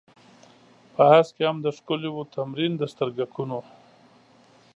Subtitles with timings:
[0.93, 3.59] په هسک کې هم د ښکليو و تمرين د سترگکونو.